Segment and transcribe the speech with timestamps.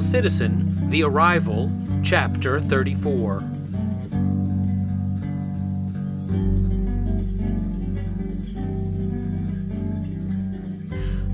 [0.00, 1.70] Citizen The Arrival,
[2.02, 3.42] Chapter 34.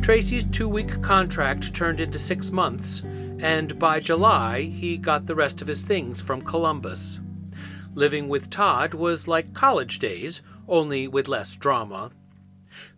[0.02, 3.02] Tracy's two week contract turned into six months,
[3.38, 7.20] and by July he got the rest of his things from Columbus.
[7.95, 12.11] Living with Todd was like college days, only with less drama.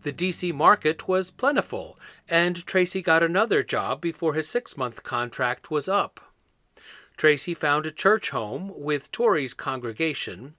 [0.02, 1.96] The DC market was plentiful,
[2.28, 6.20] and Tracy got another job before his six month contract was up.
[7.16, 10.56] Tracy found a church home with Tori's congregation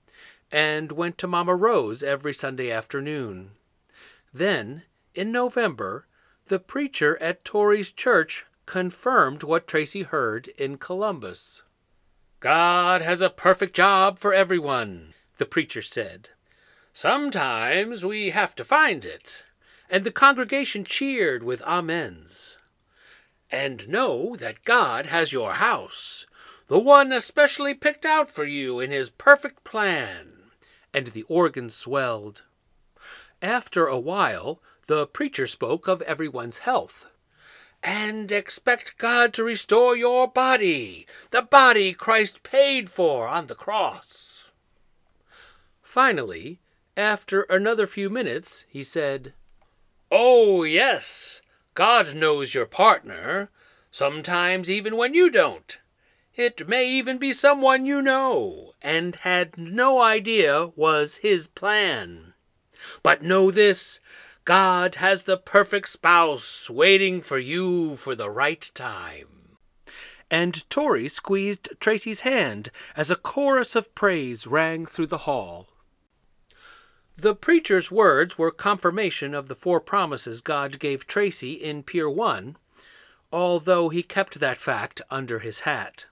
[0.50, 3.50] and went to Mama Rose every Sunday afternoon.
[4.32, 4.84] Then,
[5.14, 6.06] in November,
[6.46, 11.62] the preacher at Tori's church confirmed what Tracy heard in Columbus.
[12.40, 16.30] God has a perfect job for everyone, the preacher said.
[16.96, 19.42] Sometimes we have to find it.
[19.90, 22.56] And the congregation cheered with amens.
[23.50, 26.24] And know that God has your house,
[26.68, 30.52] the one especially picked out for you in his perfect plan.
[30.94, 32.42] And the organ swelled.
[33.42, 37.06] After a while, the preacher spoke of everyone's health.
[37.82, 44.44] And expect God to restore your body, the body Christ paid for on the cross.
[45.82, 46.60] Finally,
[46.96, 49.32] after another few minutes, he said,
[50.10, 51.42] Oh, yes,
[51.74, 53.50] God knows your partner,
[53.90, 55.78] sometimes even when you don't.
[56.36, 62.34] It may even be someone you know and had no idea was his plan.
[63.02, 64.00] But know this
[64.44, 69.56] God has the perfect spouse waiting for you for the right time.
[70.30, 75.68] And Tori squeezed Tracy's hand as a chorus of praise rang through the hall.
[77.16, 82.56] The preacher's words were confirmation of the four promises God gave Tracy in Pier 1,
[83.32, 86.06] although he kept that fact under his hat.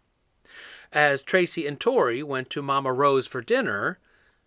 [0.93, 3.99] As Tracy and Tori went to Mama Rose for dinner,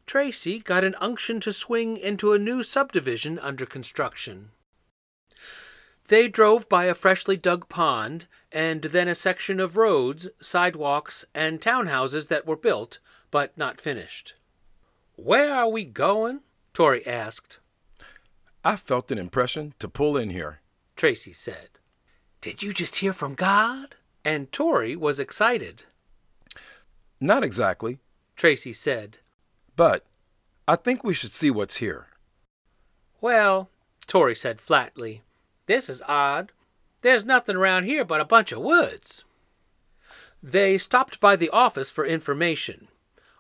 [0.08, 4.52] Tracy got an unction to swing into a new subdivision under construction.
[6.08, 11.60] They drove by a freshly dug pond and then a section of roads, sidewalks, and
[11.60, 13.00] townhouses that were built
[13.30, 14.36] but not finished.
[15.16, 16.42] Where are we going?
[16.76, 17.60] Tori asked.
[18.66, 20.60] I felt an impression to pull in here,
[20.98, 21.70] Tracy said.
[22.42, 23.96] Did you just hear from God?
[24.26, 25.84] And Tori was excited.
[27.22, 28.00] Not exactly,
[28.36, 29.20] Tracy said.
[29.78, 30.04] But
[30.68, 32.08] I think we should see what's here.
[33.22, 33.70] Well,
[34.06, 35.22] Tori said flatly,
[35.68, 36.52] this is odd.
[37.04, 39.24] There's nothing around here but a bunch of woods.
[40.44, 42.90] They stopped by the office for information.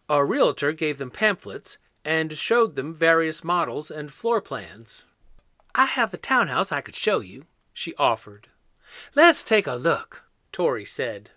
[0.07, 5.03] A realtor gave them pamphlets and showed them various models and floor plans.
[5.73, 8.47] I have a townhouse I could show you, she offered.
[9.15, 11.31] Let's take a look, Tori said.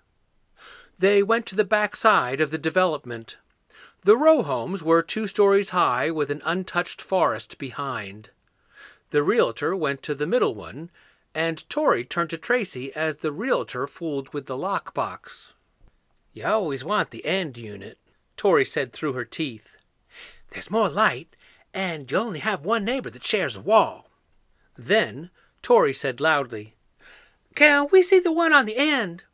[0.98, 3.38] They went to the back side of the development.
[4.02, 8.30] The row homes were two stories high with an untouched forest behind.
[9.10, 10.90] The realtor went to the middle one,
[11.34, 15.54] and Tori turned to Tracy as the realtor fooled with the lockbox.
[16.34, 17.98] You always want the end unit,
[18.36, 19.77] Tori said through her teeth.
[20.50, 21.36] There's more light,
[21.74, 24.08] and you only have one neighbor that shares a wall.
[24.76, 25.30] Then
[25.62, 26.74] Tori said loudly,
[27.54, 29.24] Can we see the one on the end?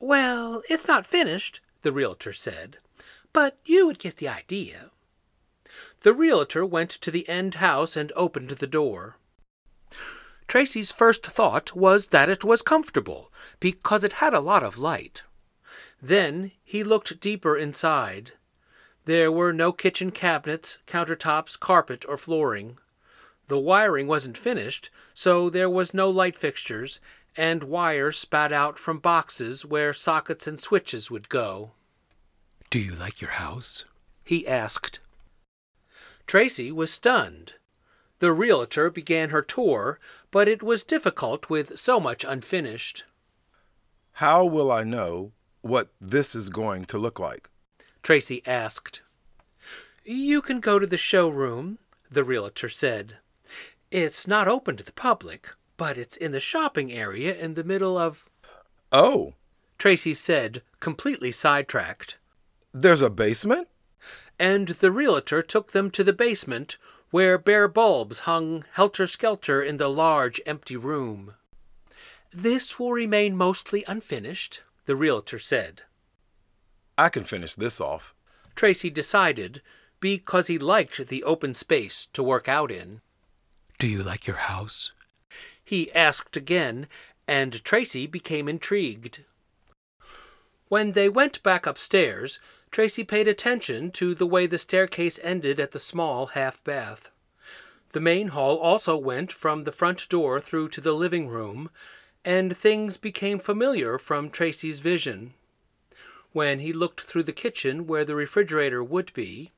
[0.00, 2.78] Well, it's not finished, the realtor said
[3.32, 4.90] but you would get the idea.
[6.00, 9.16] The realtor went to the end house and opened the door.
[10.46, 13.30] Tracy's first thought was that it was comfortable,
[13.60, 15.22] because it had a lot of light.
[16.00, 18.32] Then he looked deeper inside.
[19.08, 22.76] There were no kitchen cabinets, countertops, carpet, or flooring.
[23.46, 27.00] The wiring wasn't finished, so there was no light fixtures,
[27.34, 31.70] and wire spat out from boxes where sockets and switches would go.
[32.68, 33.86] Do you like your house?
[34.24, 35.00] he asked.
[36.26, 37.54] Tracy was stunned.
[38.18, 39.98] The realtor began her tour,
[40.30, 43.04] but it was difficult with so much unfinished.
[44.20, 47.48] How will I know what this is going to look like?
[48.08, 49.02] Tracy asked.
[50.02, 51.76] You can go to the showroom,
[52.10, 53.18] the realtor said.
[53.90, 57.98] It's not open to the public, but it's in the shopping area in the middle
[57.98, 58.24] of.
[58.90, 59.34] Oh,
[59.76, 62.16] Tracy said, completely sidetracked.
[62.72, 63.68] There's a basement?
[64.38, 66.78] And the realtor took them to the basement,
[67.10, 71.34] where bare bulbs hung helter skelter in the large empty room.
[72.32, 75.82] This will remain mostly unfinished, the realtor said.
[76.98, 78.12] I can finish this off,
[78.56, 79.62] Tracy decided,
[80.00, 83.00] because he liked the open space to work out in.
[83.78, 84.90] Do you like your house?
[85.64, 86.88] He asked again,
[87.28, 89.20] and Tracy became intrigued.
[90.66, 92.40] When they went back upstairs,
[92.72, 97.10] Tracy paid attention to the way the staircase ended at the small half bath.
[97.92, 101.70] The main hall also went from the front door through to the living room,
[102.24, 105.34] and things became familiar from Tracy's vision.
[106.38, 109.50] When he looked through the kitchen where the refrigerator would be,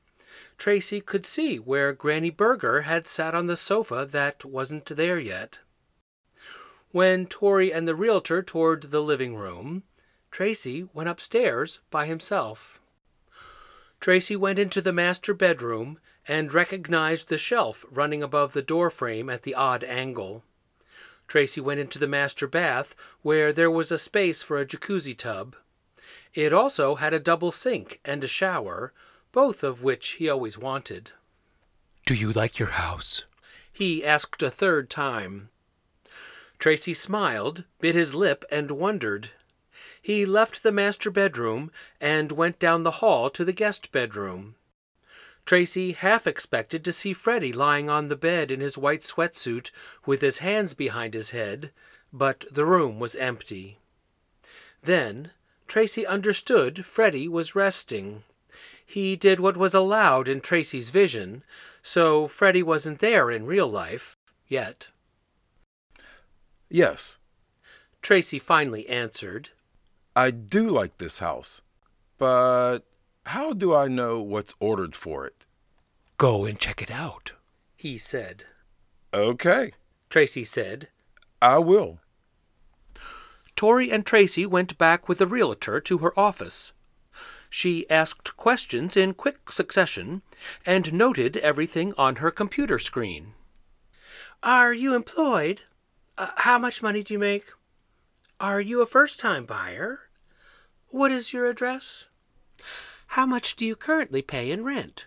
[0.57, 5.59] Tracy could see where Granny Berger had sat on the sofa that wasn't there yet.
[6.89, 9.83] When Tori and the realtor toured the living room,
[10.31, 12.81] Tracy went upstairs by himself.
[13.99, 19.29] Tracy went into the master bedroom and recognized the shelf running above the door frame
[19.29, 20.43] at the odd angle.
[21.27, 25.55] Tracy went into the master bath, where there was a space for a jacuzzi tub.
[26.33, 28.93] It also had a double sink and a shower,
[29.31, 31.11] both of which he always wanted.
[32.05, 33.25] Do you like your house?
[33.71, 35.49] He asked a third time.
[36.59, 39.31] Tracy smiled, bit his lip, and wondered.
[40.01, 44.55] He left the master bedroom and went down the hall to the guest bedroom.
[45.45, 49.71] Tracy half expected to see Freddie lying on the bed in his white sweatsuit
[50.05, 51.71] with his hands behind his head,
[52.13, 53.79] but the room was empty.
[54.83, 55.31] Then
[55.71, 58.23] Tracy understood Freddie was resting.
[58.85, 61.45] He did what was allowed in Tracy's vision,
[61.81, 64.17] so Freddie wasn't there in real life,
[64.49, 64.89] yet.
[66.67, 67.19] Yes,
[68.01, 69.51] Tracy finally answered.
[70.13, 71.61] I do like this house,
[72.17, 72.79] but
[73.27, 75.45] how do I know what's ordered for it?
[76.17, 77.31] Go and check it out.
[77.77, 78.43] He said.
[79.13, 79.71] Okay,
[80.09, 80.89] Tracy said.
[81.41, 81.99] I will.
[83.61, 86.71] Tori and Tracy went back with the realtor to her office.
[87.47, 90.23] She asked questions in quick succession
[90.65, 93.35] and noted everything on her computer screen.
[94.41, 95.61] Are you employed?
[96.17, 97.51] Uh, how much money do you make?
[98.39, 100.09] Are you a first time buyer?
[100.87, 102.05] What is your address?
[103.09, 105.05] How much do you currently pay in rent?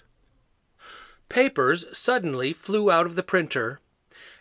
[1.29, 3.81] Papers suddenly flew out of the printer.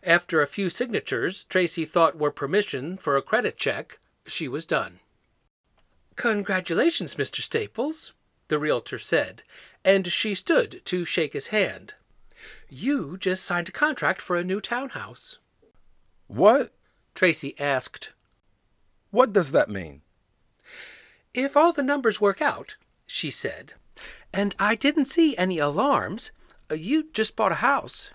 [0.03, 4.99] After a few signatures Tracy thought were permission for a credit check, she was done.
[6.15, 7.41] Congratulations, Mr.
[7.41, 8.13] Staples,
[8.47, 9.43] the realtor said,
[9.83, 11.93] and she stood to shake his hand.
[12.69, 15.37] You just signed a contract for a new townhouse.
[16.27, 16.73] What?
[17.15, 18.11] Tracy asked.
[19.11, 20.01] What does that mean?
[21.33, 23.73] If all the numbers work out, she said,
[24.31, 26.31] and I didn't see any alarms,
[26.75, 28.11] you just bought a house.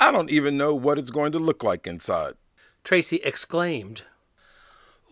[0.00, 2.34] I don't even know what it's going to look like inside.
[2.82, 4.02] Tracy exclaimed.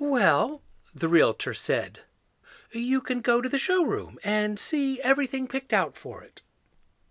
[0.04, 0.62] Well,
[0.92, 2.00] the realtor said,
[2.72, 6.42] you can go to the showroom and see everything picked out for it.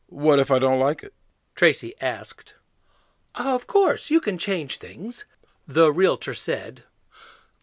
[0.07, 1.13] What if I don't like it?
[1.55, 2.55] Tracy asked.
[3.33, 5.23] Of course, you can change things,
[5.65, 6.83] the realtor said,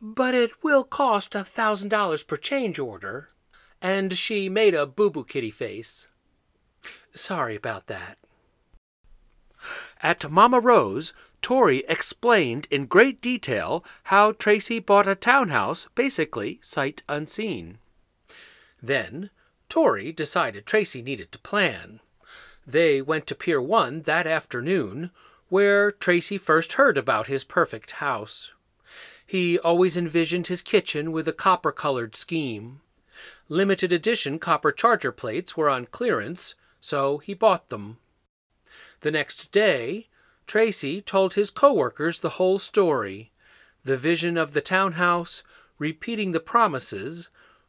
[0.00, 3.28] but it will cost a thousand dollars per change order.
[3.82, 6.08] And she made a boo boo kitty face.
[7.14, 8.16] Sorry about that.
[10.02, 11.12] At Mama Rose,
[11.42, 17.78] Tori explained in great detail how Tracy bought a townhouse basically sight unseen.
[18.82, 19.30] Then
[19.68, 22.00] Tori decided Tracy needed to plan.
[22.66, 25.10] They went to Pier 1 that afternoon,
[25.48, 28.52] where Tracy first heard about his perfect house.
[29.26, 32.80] He always envisioned his kitchen with a copper colored scheme.
[33.48, 37.98] Limited edition copper charger plates were on clearance, so he bought them.
[39.00, 40.08] The next day,
[40.48, 43.30] Tracy told his coworkers the whole story
[43.84, 45.42] the vision of the townhouse,
[45.78, 47.28] repeating the promises,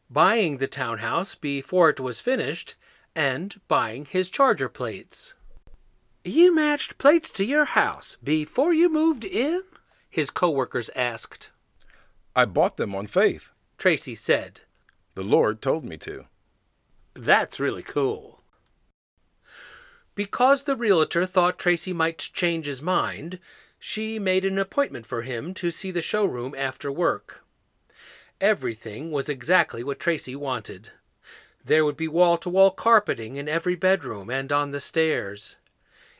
[0.09, 2.75] buying the townhouse before it was finished,
[3.13, 5.33] and buying his charger plates.
[6.23, 9.61] You matched plates to your house before you moved in?
[10.09, 11.51] His coworkers asked.
[12.33, 13.51] I bought them on faith.
[13.77, 14.61] Tracy said.
[15.15, 16.25] The Lord told me to.
[17.13, 18.38] That's really cool.
[20.19, 23.39] Because the realtor thought Tracy might change his mind,
[23.79, 27.45] she made an appointment for him to see the showroom after work.
[28.41, 30.91] Everything was exactly what Tracy wanted.
[31.63, 35.55] There would be wall to wall carpeting in every bedroom and on the stairs.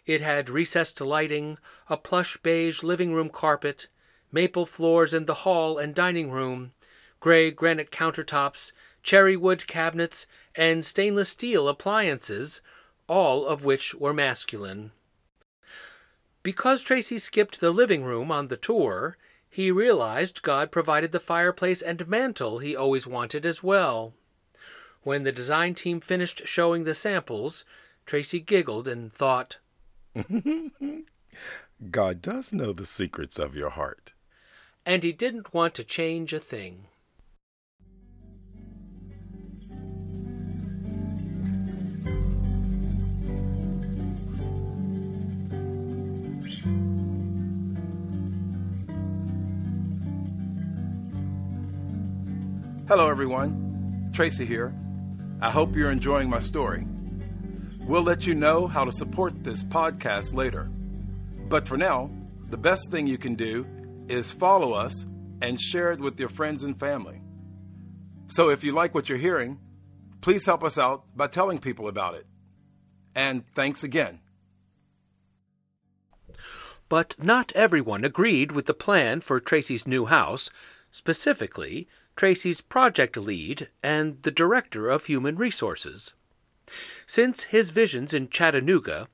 [0.06, 1.58] It had recessed lighting,
[1.90, 3.88] a plush beige living room carpet,
[4.32, 6.72] maple floors in the hall and dining room,
[7.20, 8.72] gray granite countertops,
[9.04, 10.26] cherry wood cabinets,
[10.56, 12.62] and stainless steel appliances,
[13.10, 14.92] all of which were masculine.
[16.44, 19.18] Because Tracy skipped the living room on the tour,
[19.50, 24.14] he realized God provided the fireplace and mantel he always wanted as well.
[25.04, 27.66] When the design team finished showing the samples,
[28.06, 29.58] Tracy giggled and thought,
[31.92, 34.14] God does know the secrets of your heart.
[34.86, 36.86] and he didn't want to change a thing.
[52.90, 54.10] Hello, everyone.
[54.14, 54.74] Tracy here.
[55.42, 56.88] I hope you're enjoying my story.
[57.82, 60.68] We'll let you know how to support this podcast later.
[61.48, 62.10] But for now,
[62.50, 63.68] the best thing you can do
[64.08, 65.06] is follow us
[65.40, 67.22] and share it with your friends and family.
[68.28, 69.60] So if you like what you're hearing,
[70.22, 72.26] please help us out by telling people about it.
[73.14, 74.22] And thanks again.
[76.90, 80.50] But not everyone agreed with the plan for Tracy's new house,
[80.90, 81.88] specifically
[82.20, 86.14] Tracy's project lead and the director of human resources.
[87.08, 89.08] Since his visions in Chattanooga,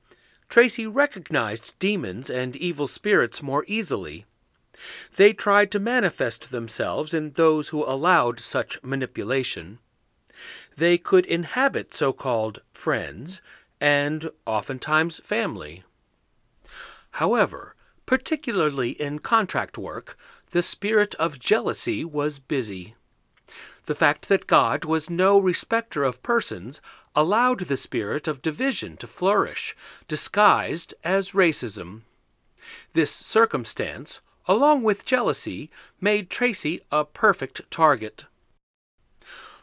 [0.48, 4.26] Tracy recognized demons and evil spirits more easily.
[5.14, 9.78] They tried to manifest themselves in those who allowed such manipulation.
[10.76, 13.40] They could inhabit so called friends
[13.80, 15.84] and oftentimes family.
[17.12, 20.18] However, particularly in contract work,
[20.50, 22.94] the spirit of jealousy was busy.
[23.86, 26.80] The fact that God was no respecter of persons
[27.14, 29.76] allowed the spirit of division to flourish,
[30.08, 32.02] disguised as racism.
[32.92, 38.24] This circumstance, along with jealousy, made Tracy a perfect target.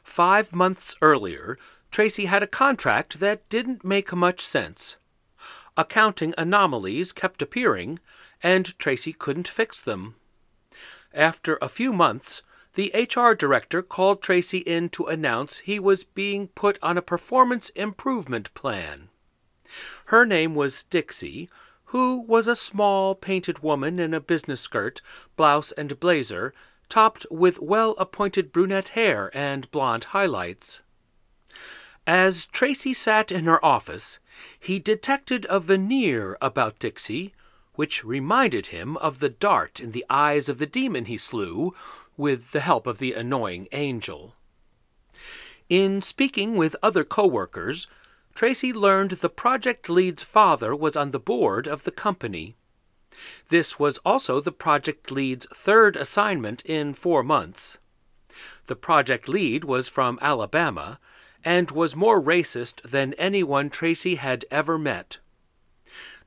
[0.03, 1.57] Five months earlier,
[1.91, 4.95] Tracy had a contract that didn't make much sense.
[5.75, 7.99] Accounting anomalies kept appearing,
[8.41, 10.15] and Tracy couldn't fix them.
[11.13, 12.41] After a few months,
[12.73, 17.69] the HR director called Tracy in to announce he was being put on a performance
[17.69, 19.09] improvement plan.
[20.05, 21.49] Her name was Dixie,
[21.85, 25.01] who was a small painted woman in a business skirt,
[25.35, 26.53] blouse, and blazer,
[26.89, 30.81] topped with well appointed brunette hair and blonde highlights.
[32.07, 34.17] As Tracy sat in her office,
[34.59, 37.33] he detected a veneer about Dixie
[37.75, 41.73] which reminded him of the dart in the eyes of the demon he slew
[42.17, 44.35] with the help of the annoying angel.
[45.69, 47.87] In speaking with other coworkers,
[48.35, 52.55] Tracy learned the project lead's father was on the board of the company.
[53.49, 57.77] This was also the project lead's third assignment in four months.
[58.67, 60.99] The project lead was from Alabama
[61.45, 65.17] and was more racist than anyone Tracy had ever met.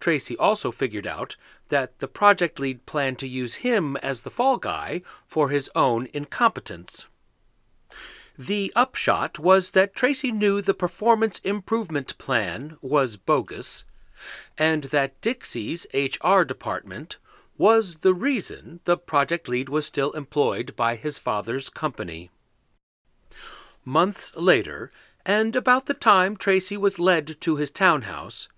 [0.01, 1.37] Tracy also figured out
[1.69, 6.09] that the project lead planned to use him as the fall guy for his own
[6.13, 7.07] incompetence.
[8.39, 13.85] The upshot was that Tracy knew the performance improvement plan was bogus,
[14.59, 17.17] and that Dixie's HR department
[17.59, 22.31] was the reason the project lead was still employed by his father's company.
[23.85, 24.91] Months later,
[25.25, 28.49] and about the time Tracy was led to his townhouse,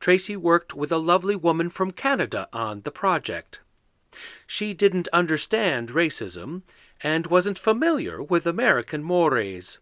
[0.00, 3.60] Tracy worked with a lovely woman from Canada on the project.
[4.46, 6.62] She didn't understand racism
[7.02, 9.78] and wasn't familiar with American mores.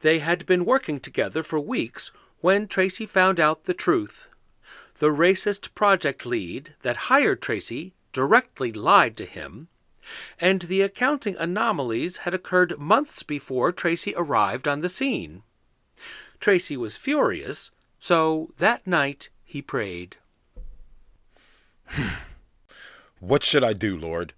[0.00, 4.28] They had been working together for weeks when Tracy found out the truth.
[4.98, 9.68] The racist project lead that hired Tracy directly lied to him,
[10.40, 15.42] and the accounting anomalies had occurred months before Tracy arrived on the scene.
[16.40, 20.16] Tracy was furious so that night he prayed.
[23.20, 24.34] what should I do, Lord?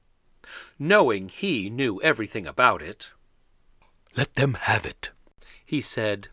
[0.79, 3.11] Knowing he knew everything about it.
[4.17, 5.11] Let them have it,
[5.65, 6.29] he said.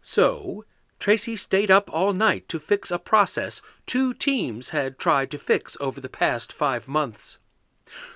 [0.00, 0.64] So,
[0.98, 5.76] Tracy stayed up all night to fix a process two teams had tried to fix
[5.80, 7.38] over the past five months.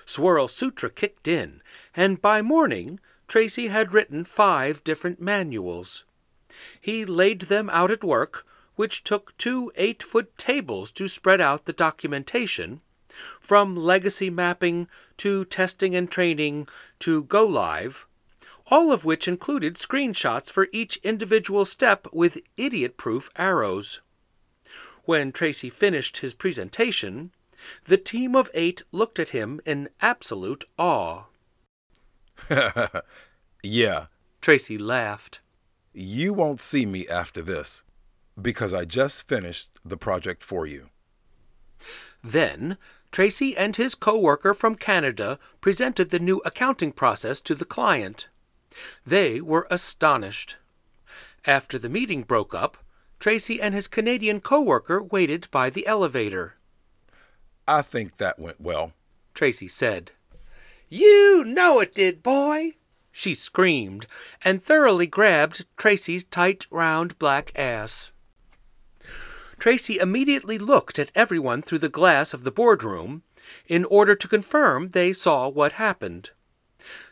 [0.05, 1.61] Swirl Sutra kicked in,
[1.95, 6.05] and by morning, Tracy had written five different manuals.
[6.79, 8.45] He laid them out at work,
[8.75, 12.81] which took two eight foot tables to spread out the documentation,
[13.39, 14.87] from legacy mapping
[15.17, 16.67] to testing and training
[16.99, 18.05] to go live,
[18.67, 24.01] all of which included screenshots for each individual step with idiot proof arrows.
[25.05, 27.31] When Tracy finished his presentation,
[27.85, 31.23] the team of eight looked at him in absolute awe.
[33.63, 34.07] yeah.
[34.41, 35.39] Tracy laughed.
[35.99, 37.83] You won't see me after this
[38.39, 40.89] because I just finished the project for you.
[42.23, 42.77] Then,
[43.11, 48.27] Tracy and his coworker from Canada presented the new accounting process to the client.
[49.07, 50.57] They were astonished.
[51.45, 52.77] After the meeting broke up,
[53.19, 56.57] Tracy and his Canadian coworker waited by the elevator.
[57.67, 58.93] I think that went well,
[59.33, 60.11] Tracy said.
[60.89, 62.73] You know it did, boy,
[63.17, 64.05] she screamed,
[64.43, 68.11] and thoroughly grabbed Tracy's tight, round black ass.
[69.57, 73.23] Tracy immediately looked at everyone through the glass of the boardroom
[73.65, 76.29] in order to confirm they saw what happened.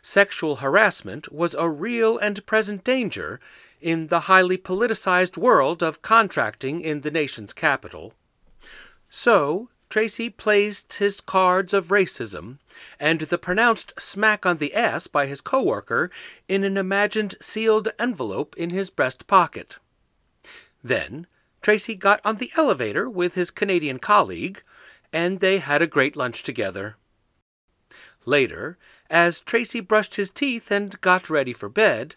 [0.00, 3.40] Sexual harassment was a real and present danger
[3.80, 8.14] in the highly politicized world of contracting in the nation's capital.
[9.10, 12.58] So, Tracy placed his cards of racism
[12.98, 16.10] and the pronounced smack on the ass by his coworker
[16.48, 19.76] in an imagined sealed envelope in his breast pocket.
[20.82, 21.26] Then
[21.62, 24.62] Tracy got on the elevator with his Canadian colleague,
[25.12, 26.96] and they had a great lunch together.
[28.24, 28.76] Later,
[29.08, 32.16] as Tracy brushed his teeth and got ready for bed,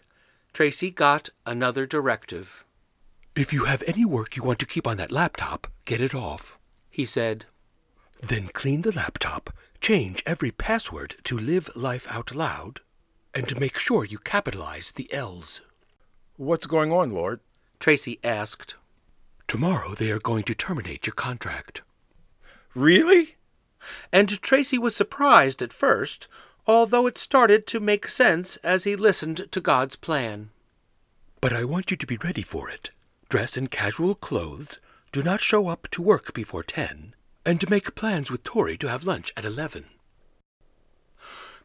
[0.52, 2.64] Tracy got another directive.
[3.36, 6.58] If you have any work you want to keep on that laptop, get it off,
[6.90, 7.46] he said.
[8.22, 9.50] Then clean the laptop,
[9.80, 12.80] change every password to live life out loud,
[13.34, 15.60] and make sure you capitalize the L's.
[16.36, 17.40] What's going on, Lord?
[17.78, 18.76] Tracy asked.
[19.48, 21.82] Tomorrow they are going to terminate your contract.
[22.74, 23.36] Really?
[24.12, 26.28] And Tracy was surprised at first,
[26.66, 30.50] although it started to make sense as he listened to God's plan.
[31.40, 32.90] But I want you to be ready for it.
[33.28, 34.78] Dress in casual clothes,
[35.10, 38.88] do not show up to work before ten, and to make plans with Tori to
[38.88, 39.86] have lunch at eleven.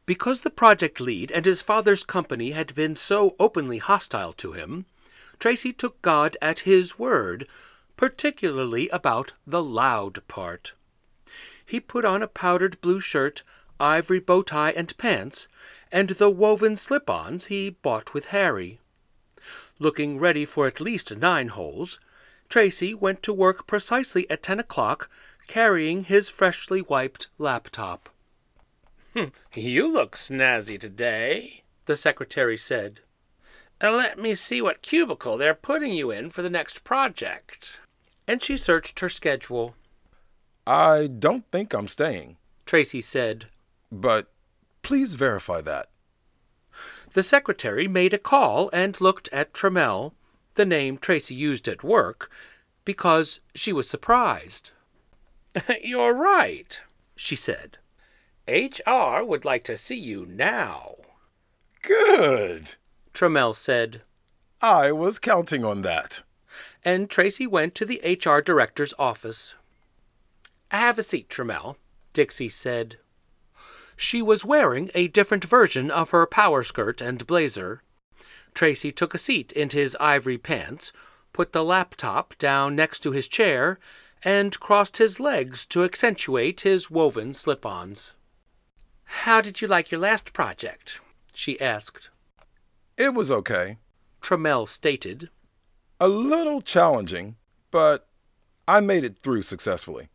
[0.05, 4.85] Because the project lead and his father's company had been so openly hostile to him,
[5.39, 7.47] Tracy took God at his word,
[7.97, 10.73] particularly about the loud part.
[11.65, 13.41] He put on a powdered blue shirt,
[13.79, 15.47] ivory bow tie and pants,
[15.91, 18.79] and the woven slip ons he bought with Harry.
[19.79, 21.99] Looking ready for at least nine holes,
[22.47, 25.09] Tracy went to work precisely at ten o'clock,
[25.47, 28.09] carrying his freshly wiped laptop.
[29.13, 32.99] Hmm, you look snazzy today, the secretary said.
[33.81, 37.79] Uh, let me see what cubicle they're putting you in for the next project.
[38.27, 39.75] And she searched her schedule.
[40.65, 43.47] I don't think I'm staying, Tracy said.
[43.91, 44.31] But
[44.81, 45.89] please verify that.
[47.13, 50.13] The secretary made a call and looked at Trammell,
[50.55, 52.29] the name Tracy used at work,
[52.83, 54.71] because she was surprised.
[55.83, 56.79] You're right,
[57.15, 57.77] she said.
[58.47, 60.95] HR would like to see you now.
[61.81, 62.75] Good,
[63.13, 64.01] Trammell said.
[64.61, 66.23] I was counting on that.
[66.83, 69.55] And Tracy went to the HR director's office.
[70.71, 71.75] Have a seat, Trammell,
[72.13, 72.97] Dixie said.
[73.97, 77.81] She was wearing a different version of her power skirt and blazer.
[78.53, 80.91] Tracy took a seat in his ivory pants,
[81.33, 83.79] put the laptop down next to his chair,
[84.25, 88.13] and crossed his legs to accentuate his woven slip ons.
[89.03, 90.99] How did you like your last project?
[91.31, 92.09] she asked.
[92.97, 93.77] It was okay,
[94.21, 95.29] Trammell stated.
[95.99, 97.35] A little challenging,
[97.69, 98.07] but
[98.67, 100.09] I made it through successfully.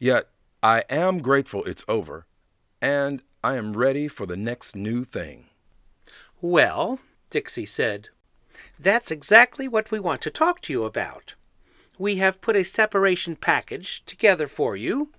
[0.00, 0.28] Yet
[0.62, 2.26] I am grateful it's over,
[2.82, 5.46] and I am ready for the next new thing.
[6.40, 6.98] Well,
[7.30, 8.08] Dixie said,
[8.80, 11.34] that's exactly what we want to talk to you about.
[11.98, 15.10] We have put a separation package together for you.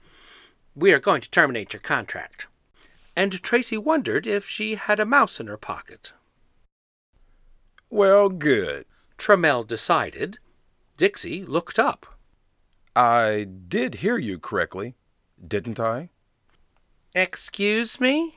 [0.76, 2.48] We are going to terminate your contract.
[3.16, 6.14] And Tracy wondered if she had a mouse in her pocket.
[7.90, 8.86] Well, good.
[9.18, 10.40] Trammell decided.
[10.98, 12.06] Dixie looked up.
[12.96, 14.96] I did hear you correctly,
[15.46, 16.10] didn't I?
[17.14, 18.36] Excuse me?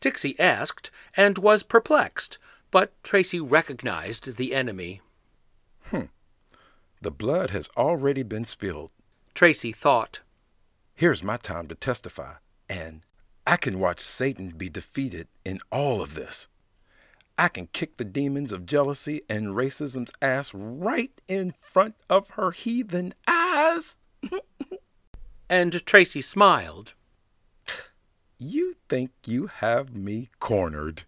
[0.00, 2.38] Dixie asked, and was perplexed,
[2.70, 5.00] but Tracy recognized the enemy.
[7.06, 8.90] The blood has already been spilled.
[9.32, 10.22] Tracy thought.
[10.92, 12.32] Here's my time to testify,
[12.68, 13.02] and
[13.46, 16.48] I can watch Satan be defeated in all of this.
[17.38, 22.50] I can kick the demons of jealousy and racism's ass right in front of her
[22.50, 23.98] heathen eyes.
[25.48, 26.94] and Tracy smiled.
[28.36, 31.04] You think you have me cornered.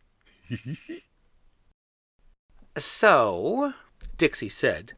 [2.78, 3.74] so,
[4.16, 4.92] Dixie said,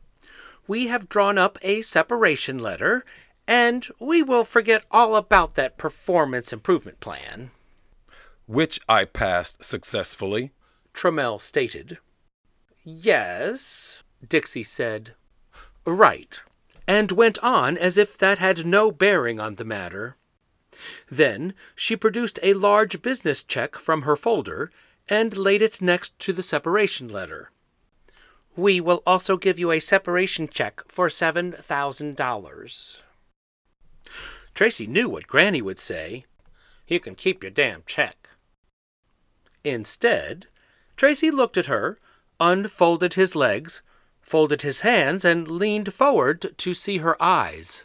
[0.70, 3.04] we have drawn up a separation letter,
[3.44, 7.50] and we will forget all about that performance improvement plan.
[8.46, 10.52] Which I passed successfully,
[10.94, 11.98] Trammell stated.
[12.85, 15.14] Yes, Dixie said.
[15.85, 16.38] Right,
[16.87, 20.14] and went on as if that had no bearing on the matter.
[21.11, 24.70] Then she produced a large business check from her folder
[25.09, 27.50] and laid it next to the separation letter.
[28.60, 32.96] We will also give you a separation check for $7,000.
[34.52, 36.26] Tracy knew what Granny would say.
[36.86, 38.28] You can keep your damn check.
[39.64, 40.48] Instead,
[40.94, 41.98] Tracy looked at her,
[42.38, 43.80] unfolded his legs,
[44.20, 47.84] folded his hands, and leaned forward to see her eyes.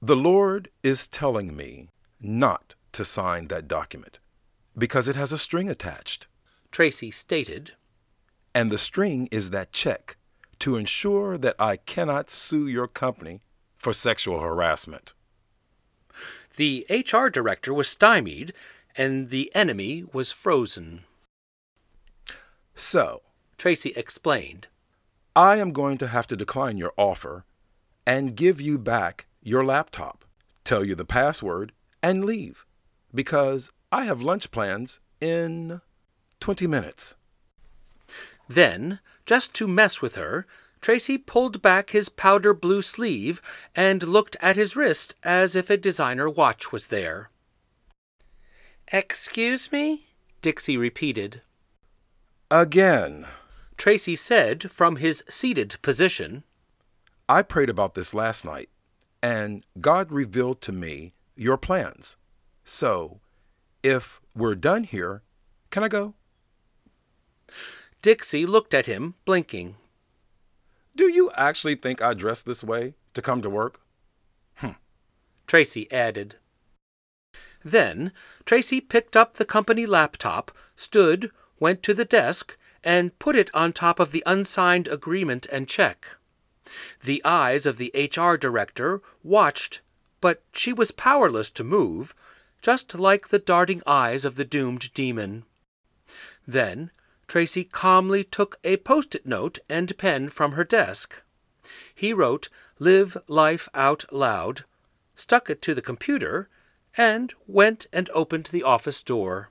[0.00, 1.88] The Lord is telling me
[2.20, 4.20] not to sign that document
[4.78, 6.28] because it has a string attached.
[6.70, 7.72] Tracy stated.
[8.54, 10.16] And the string is that check
[10.58, 13.40] to ensure that I cannot sue your company
[13.76, 15.14] for sexual harassment.
[16.56, 18.52] The HR director was stymied,
[18.96, 21.04] and the enemy was frozen.
[22.76, 23.22] So,
[23.56, 24.68] Tracy explained,
[25.34, 27.44] I am going to have to decline your offer
[28.06, 30.24] and give you back your laptop,
[30.62, 32.66] tell you the password, and leave
[33.14, 35.80] because I have lunch plans in
[36.40, 37.16] 20 minutes.
[38.48, 40.46] Then, just to mess with her,
[40.80, 43.40] Tracy pulled back his powder blue sleeve
[43.74, 47.30] and looked at his wrist as if a designer watch was there.
[48.88, 50.08] Excuse me?
[50.42, 51.42] Dixie repeated.
[52.50, 53.26] Again.
[53.76, 56.42] Tracy said from his seated position.
[57.28, 58.68] I prayed about this last night,
[59.22, 62.16] and God revealed to me your plans.
[62.64, 63.20] So,
[63.82, 65.22] if we're done here,
[65.70, 66.14] can I go?
[68.02, 69.76] Dixie looked at him, blinking.
[70.96, 73.80] Do you actually think I dress this way to come to work?
[74.56, 74.74] Hm.
[75.46, 76.36] Tracy added.
[77.64, 78.12] Then
[78.44, 83.72] Tracy picked up the company laptop, stood, went to the desk, and put it on
[83.72, 86.06] top of the unsigned agreement and check.
[87.04, 89.80] The eyes of the HR director watched,
[90.20, 92.14] but she was powerless to move,
[92.60, 95.44] just like the darting eyes of the doomed demon.
[96.46, 96.90] Then
[97.32, 101.22] Tracy calmly took a post it note and pen from her desk.
[101.94, 104.66] He wrote, Live Life Out Loud,
[105.14, 106.50] stuck it to the computer,
[106.94, 109.48] and went and opened the office door.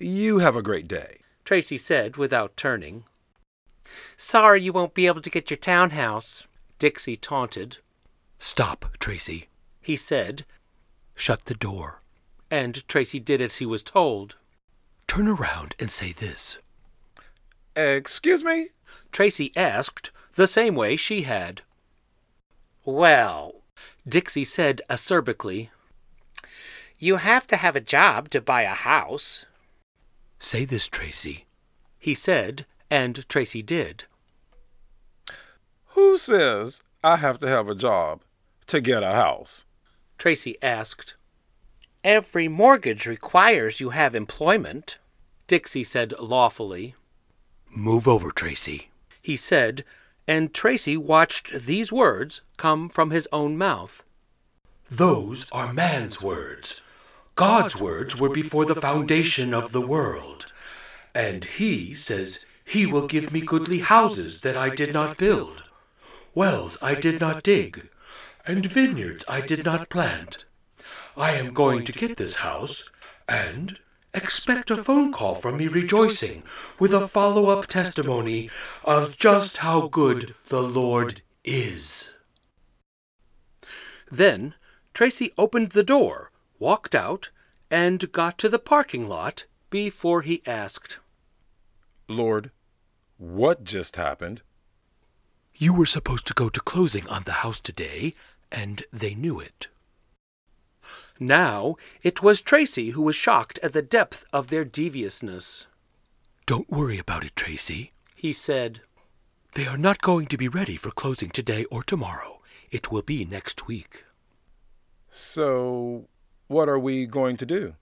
[0.00, 3.04] You have a great day, Tracy said without turning.
[4.16, 6.48] Sorry you won't be able to get your townhouse,
[6.80, 7.76] Dixie taunted.
[8.40, 9.46] Stop, Tracy,
[9.80, 10.44] he said.
[11.14, 12.02] Shut the door.
[12.50, 14.34] And Tracy did as he was told.
[15.10, 16.58] Turn around and say this.
[17.74, 18.68] Excuse me?
[19.10, 21.62] Tracy asked, the same way she had.
[22.84, 23.62] Well,
[24.08, 25.70] Dixie said acerbically,
[26.96, 29.46] You have to have a job to buy a house.
[30.38, 31.46] Say this, Tracy.
[31.98, 34.04] He said, and Tracy did.
[35.86, 38.20] Who says I have to have a job
[38.68, 39.64] to get a house?
[40.18, 41.14] Tracy asked.
[42.04, 44.98] Every mortgage requires you have employment,
[45.50, 46.94] Dixie said lawfully.
[47.68, 49.84] Move over, Tracy, he said,
[50.28, 54.04] and Tracy watched these words come from his own mouth.
[54.88, 56.82] Those are man's words.
[57.34, 60.52] God's words were before the foundation of the world.
[61.16, 65.64] And he says, He will give me goodly houses that I did not build,
[66.32, 67.90] wells I did not dig,
[68.46, 70.44] and vineyards I did not plant.
[71.16, 72.88] I am going to get this house,
[73.28, 73.80] and
[74.14, 76.42] expect a phone call from me rejoicing
[76.78, 78.50] with a follow up testimony
[78.84, 82.14] of just how good the Lord is.
[84.10, 84.54] Then
[84.92, 87.30] Tracy opened the door, walked out,
[87.70, 90.98] and got to the parking lot before he asked,
[92.08, 92.50] Lord,
[93.16, 94.42] what just happened?
[95.54, 98.14] You were supposed to go to closing on the house today,
[98.50, 99.68] and they knew it.
[101.22, 105.66] Now it was Tracy who was shocked at the depth of their deviousness.
[106.46, 108.80] Don't worry about it, Tracy, he said.
[109.52, 112.40] They are not going to be ready for closing today or tomorrow.
[112.70, 114.04] It will be next week.
[115.12, 116.08] So,
[116.48, 117.74] what are we going to do?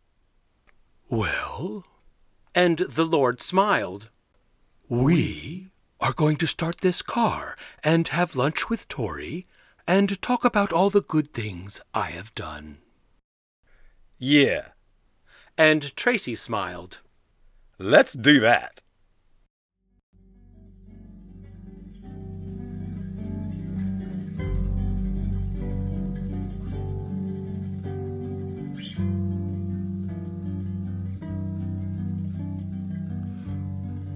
[1.09, 1.85] Well,
[2.55, 4.09] and the Lord smiled.
[4.88, 5.68] We
[6.01, 9.46] are going to start this car and have lunch with Tori
[9.87, 12.79] and talk about all the good things I have done.
[14.18, 14.68] Yeah.
[15.57, 16.98] And Tracy smiled.
[17.78, 18.81] Let's do that.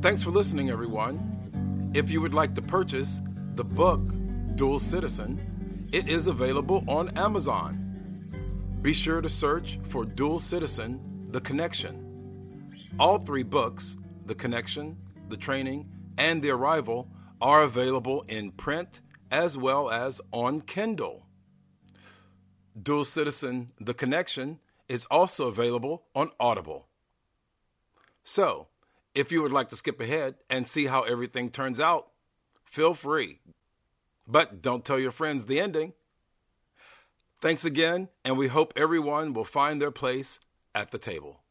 [0.01, 1.93] Thanks for listening, everyone.
[1.95, 3.21] If you would like to purchase
[3.55, 4.01] the book
[4.57, 7.82] Dual Citizen, it is available on Amazon.
[8.83, 12.91] Be sure to search for Dual Citizen The Connection.
[12.99, 14.97] All three books, The Connection,
[15.29, 17.09] The Training, and The Arrival,
[17.41, 21.27] are available in print as well as on Kindle.
[22.81, 26.89] Dual Citizen The Connection is also available on Audible.
[28.25, 28.67] So,
[29.15, 32.09] if you would like to skip ahead and see how everything turns out,
[32.65, 33.39] feel free.
[34.27, 35.93] But don't tell your friends the ending.
[37.43, 40.39] Thanks again, and we hope everyone will find their place
[40.77, 41.42] at the table.